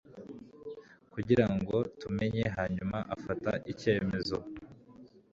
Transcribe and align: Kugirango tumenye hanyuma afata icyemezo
Kugirango 1.13 1.75
tumenye 1.99 2.43
hanyuma 2.55 2.97
afata 3.15 3.51
icyemezo 3.71 4.37